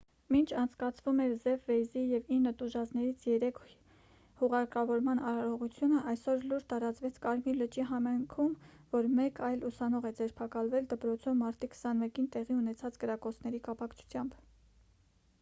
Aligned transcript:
մինչ 0.33 0.45
անցկացվում 0.59 1.19
էր 1.23 1.33
ջեֆ 1.41 1.57
վեյզի 1.65 2.03
և 2.11 2.31
ինը 2.35 2.53
տուժածներից 2.61 3.25
երեքի 3.29 3.75
հուղարկավորման 4.39 5.21
արարողությունը 5.33 5.99
այսօր 6.13 6.41
լուր 6.53 6.65
տարածվեց 6.73 7.21
կարմիր 7.27 7.59
լճի 7.59 7.85
համայնքում 7.91 8.57
որ 8.97 9.11
մեկ 9.21 9.43
այլ 9.51 9.69
ուսանող 9.71 10.09
է 10.13 10.15
ձերբակալվել 10.21 10.91
դպրոցում 10.95 11.39
մարտի 11.47 11.71
21-ին 11.75 12.31
տեղի 12.39 12.57
ունեցած 12.63 12.99
կրակոցների 13.07 13.63
կապակցությամբ 13.71 14.37